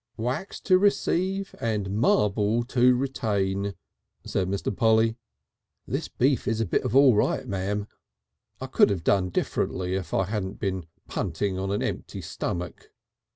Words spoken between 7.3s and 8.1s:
Ma'm.